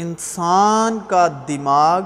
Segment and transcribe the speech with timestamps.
[0.00, 2.02] انسان کا دماغ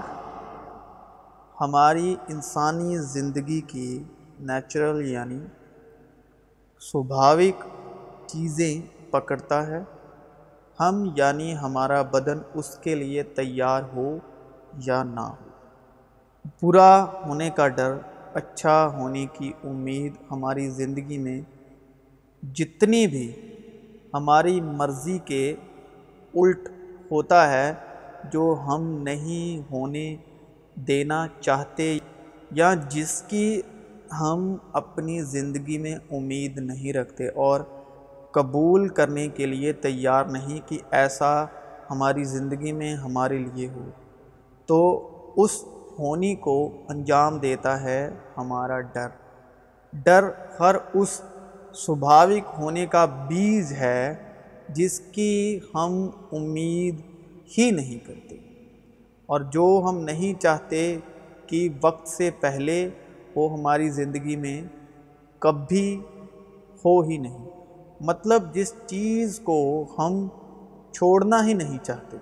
[1.60, 4.03] ہماری انسانی زندگی کی
[4.41, 5.38] نیچرل یعنی
[6.81, 7.65] سبھاوک
[8.27, 9.83] چیزیں پکڑتا ہے۔
[10.81, 14.18] ہم یعنی ہمارا بدن اس کے لیے تیار ہو
[14.79, 15.50] یا نہ ہو۔
[16.62, 17.95] برا ہونے کا ڈر
[18.34, 21.40] اچھا ہونے کی امید ہماری زندگی میں
[22.43, 23.50] جتنی بھی
[24.14, 25.54] ہماری مرضی کے
[26.34, 26.68] الٹ
[27.13, 27.73] ہوتا ہے
[28.25, 30.16] جو ہم نہیں ہونے
[30.75, 31.98] دینا چاہتے
[32.51, 33.62] یا جس کی
[34.20, 37.61] ہم اپنی زندگی میں امید نہیں رکھتے اور
[38.33, 41.45] قبول کرنے کے لیے تیار نہیں کہ ایسا
[41.91, 43.91] ہماری زندگی میں ہمارے لیے ہو۔
[44.67, 44.81] تو
[45.37, 45.65] اس
[45.98, 49.09] ہونی کو انجام دیتا ہے ہمارا ڈر۔
[49.92, 50.25] ڈر
[50.61, 51.23] ہر اس
[51.75, 54.15] سبھاوک ہونے کا بیج ہے
[54.75, 56.97] جس کی ہم امید
[57.59, 58.37] ہی نہیں کرتے۔
[59.27, 60.98] اور جو ہم نہیں چاہتے
[61.47, 62.91] کہ وقت سے پہلے
[63.34, 64.62] وہ ہماری زندگی میں
[65.39, 66.01] کبھی
[66.84, 67.48] ہو ہی نہیں۔
[68.01, 70.29] مطلب جس چیز کو ہم
[70.92, 72.17] چھوڑنا ہی نہیں چاہتے۔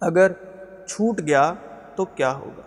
[0.00, 0.32] اگر
[0.86, 1.54] چھوٹ گیا
[1.96, 2.62] تو کیا ہوگا؟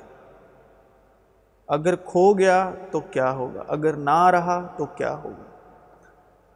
[1.68, 5.44] اگر کھو گیا تو کیا ہوگا؟ اگر نہ رہا تو کیا ہوگا؟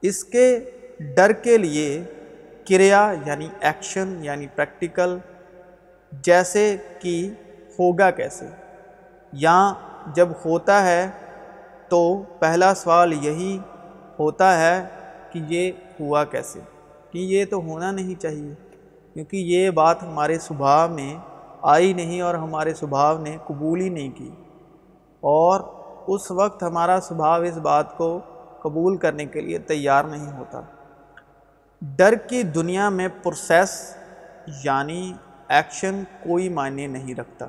[0.01, 0.59] اس کے
[0.99, 2.03] ڈر کے لیے
[2.69, 5.17] کریا یعنی ایکشن یعنی پریکٹیکل
[6.11, 7.29] جیسے کہ
[7.79, 8.45] ہوگا کیسے؟
[9.33, 9.73] یا
[10.13, 11.09] جب ہوتا ہے
[11.89, 13.59] تو پہلا سوال یہی
[14.19, 14.85] ہوتا ہے
[15.31, 16.59] کہ یہ ہوا کیسے؟
[17.11, 18.53] کہ یہ تو ہونا نہیں چاہیے،
[19.13, 21.15] کیونکہ یہ بات ہمارے سبھاؤ میں
[21.61, 24.31] آئی نہیں اور ہمارے سبھاؤ نے قبول ہی نہیں کی۔
[25.19, 25.61] اور
[26.07, 28.19] اس وقت ہمارا سبھاؤ اس بات کو
[28.61, 30.61] قبول کرنے کے لیے تیار نہیں ہوتا۔
[31.81, 33.95] ڈر کی دنیا میں پروسیس
[34.63, 35.13] یعنی
[35.47, 37.47] ایکشن کوئی معنی نہیں رکھتا۔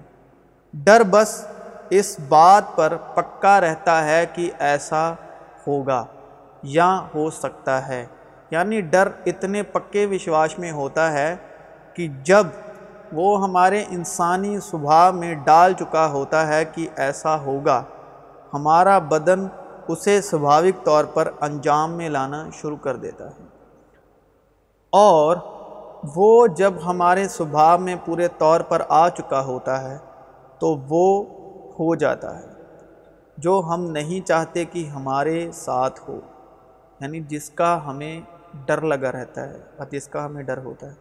[0.75, 1.47] ڈر بس
[1.91, 5.13] اس بات پر پکا رہتا ہے کہ ایسا
[5.67, 6.05] ہوگا
[6.63, 8.07] یا ہو سکتا ہے۔
[8.51, 11.37] یعنی ڈر اتنے پکے وشواس میں ہوتا ہے
[11.95, 12.47] کہ جب
[13.13, 17.83] وہ ہمارے انسانی صبح میں ڈال چکا ہوتا ہے کہ ایسا ہوگا،
[18.55, 19.47] ہمارا بدن
[19.89, 23.58] اسے سبھاوک طور پر انجام میں لانا شروع کر دیتا ہے۔
[24.93, 25.37] اور
[26.17, 29.99] وہ جب ہمارے صبح میں پورے طور پر آ چکا ہوتا ہے
[30.59, 31.25] تو وہ
[31.79, 32.47] ہو جاتا ہے،
[33.39, 36.21] جو ہم نہیں چاہتے کہ ہمارے ساتھ ہو۔
[37.01, 38.21] یعنی جس کا ہمیں
[38.67, 40.95] ڈر لگا رہتا ہے، اور جس کا ہمیں ڈر ہوتا ہے۔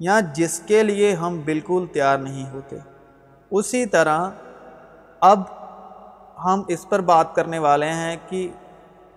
[0.00, 2.76] یا جس کے لیے ہم بالکل تیار نہیں ہوتے۔
[3.50, 4.30] اسی طرح
[5.20, 5.40] اب
[6.44, 8.48] ہم اس پر بات کرنے والے ہیں کہ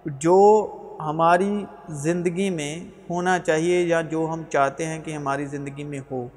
[0.06, 0.68] جو
[1.10, 6.28] ہماری زندگی میں ہونا چاہیے یا جو ہم چاہتے ہیں کہ ہماری زندگی میں ہو۔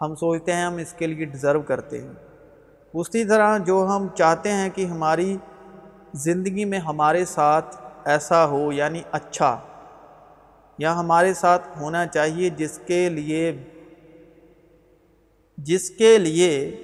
[0.00, 2.12] ہم سوچتے ہیں ہم اس کے لیے ڈیزرو کرتے ہیں۔
[2.94, 5.36] اسی طرح جو ہم چاہتے ہیں کہ ہماری
[6.14, 9.60] زندگی میں ہمارے ساتھ ایسا ہو یعنی اچھا
[10.78, 13.64] یا ہمارے ساتھ ہونا چاہیے جس کے لیے،
[15.58, 16.76] جس کے لیے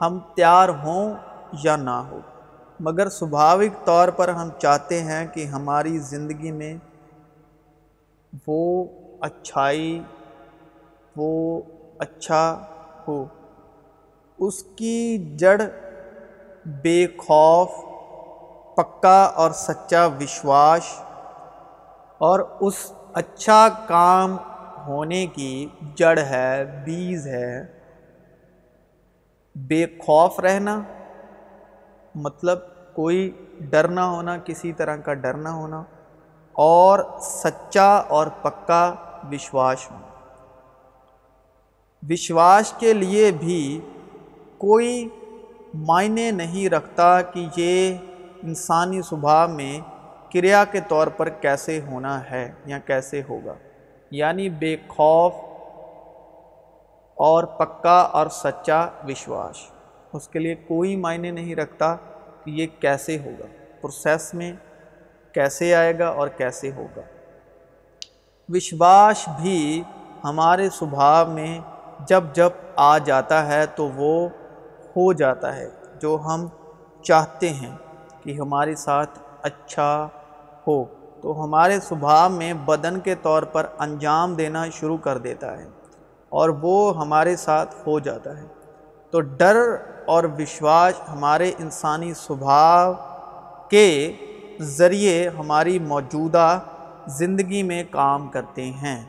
[0.00, 1.14] ہم تیار ہوں
[1.64, 2.20] یا نہ ہو
[2.84, 6.76] مگر سبھاوک طور پر ہم چاہتے ہیں کہ ہماری زندگی میں
[8.46, 8.84] وہ
[9.20, 10.02] اچھائی،
[11.16, 11.62] وہ
[11.98, 12.66] اچھا
[13.08, 13.24] ہو۔
[14.38, 15.60] اس کی جڑ
[16.66, 17.70] بے خوف،
[18.76, 21.00] پکا اور سچا وشواس
[22.18, 24.36] اور اس اچھا کام
[24.86, 27.66] ہونے کی جڑ ہے، بیز ہے۔
[29.54, 30.80] بے خوف رہنا
[32.14, 32.58] مطلب
[32.94, 35.82] کوئی ڈر نہ ہونا، کسی طرح کا ڈر نہ ہونا،
[36.52, 38.94] اور سچا اور پکا
[39.30, 40.06] وشواس ہونا۔
[42.10, 43.80] وشواس کے لیے بھی
[44.58, 45.08] کوئی
[45.74, 47.96] معنی نہیں رکھتا کہ یہ
[48.42, 49.80] انسانی صبح میں
[50.32, 53.54] کریا کے طور پر کیسے ہونا ہے یا کیسے ہوگا۔
[54.10, 55.34] یعنی بے خوف
[57.14, 59.56] اور پکا اور سچا وشواس،
[60.12, 61.96] اس کے لیے کوئی معنی نہیں رکھتا۔
[62.44, 63.44] کہ یہ کیسے ہوگا
[63.80, 64.52] پروسیس میں
[65.32, 67.00] کیسے آئے گا اور کیسے ہوگا۔
[68.48, 69.82] وشواس بھی
[70.24, 71.60] ہمارے سبھاؤ میں
[72.08, 74.28] جب جب آ جاتا ہے تو وہ
[74.96, 75.68] ہو جاتا ہے،
[76.00, 76.48] جو ہم
[77.02, 77.76] چاہتے ہیں
[78.22, 80.08] کہ ہمارے ساتھ اچھا
[80.66, 80.84] ہو۔
[81.22, 85.66] تو ہمارے سبھاؤ میں بدن کے طور پر انجام دینا شروع کر دیتا ہے
[86.28, 88.46] اور وہ ہمارے ساتھ ہو جاتا ہے۔
[89.10, 89.56] تو ڈر
[90.06, 92.92] اور وشواس ہمارے انسانی سبھاؤ
[93.68, 94.12] کے
[94.60, 96.58] ذریعے ہماری موجودہ
[97.06, 99.04] زندگی میں کام کرتے ہیں۔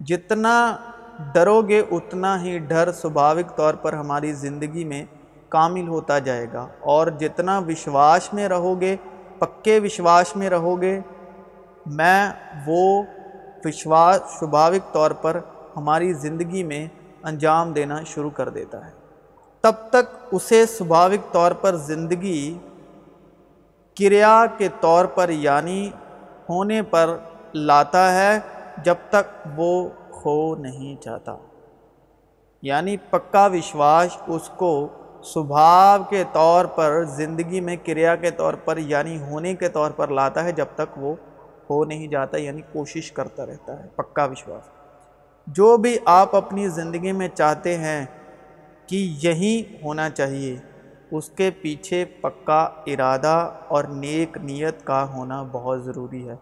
[0.00, 0.76] جتنا
[1.32, 5.04] ڈرو گے اتنا ہی ڈر سبھاوک طور پر ہماری زندگی میں
[5.48, 8.96] کامل ہوتا جائے گا۔ اور جتنا وشواس میں رہو گے،
[9.38, 11.00] پکے وشواس میں رہو گے،
[11.86, 12.30] میں
[12.66, 13.02] وہ
[13.64, 15.40] وشواس سبھاوک طور پر
[15.76, 16.88] ہماری زندگی میں
[17.22, 19.05] انجام دینا شروع کر دیتا ہے۔
[19.66, 22.58] تب تک اسے سبھاوک طور پر زندگی
[23.96, 25.90] کریا کے طور پر یعنی
[26.48, 27.16] ہونے پر
[27.54, 28.38] لاتا ہے
[28.82, 31.36] جب تک وہ کھو نہیں چاہتا
[32.62, 34.88] یعنی پکا وشواس اس کو
[35.24, 40.08] سبھاو کے طور پر زندگی میں کریا کے طور پر یعنی ہونے کے طور پر
[40.08, 41.14] لاتا ہے جب تک وہ
[41.70, 44.68] ہو نہیں جاتا یعنی کوشش کرتا رہتا ہے، پکا وشواس۔
[45.46, 48.06] جو بھی آپ اپنی زندگی میں چاہتے ہیں
[48.86, 50.56] کہ یہی ہونا چاہیے۔
[51.10, 56.36] اس کے پیچھے پکا ارادہ اور نیک نیت کا ہونا بہت ضروری ہے۔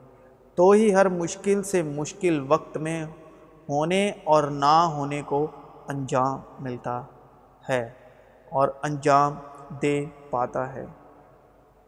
[0.55, 3.07] تو ہی ہر مشکل سے مشکل وقت میں
[3.69, 5.47] ہونے اور نہ ہونے کو
[5.89, 7.03] انجام ملتا
[7.69, 7.91] ہے
[8.51, 9.35] اور انجام
[9.83, 10.87] دے پاتا ہے۔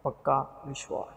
[0.03, 1.16] پکا وشواس۔